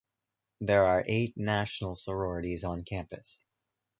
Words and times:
There 0.61 0.83
are 0.87 1.05
eight 1.07 1.37
national 1.37 1.95
sororities 1.95 2.63
on 2.63 2.83
campus. 2.85 3.45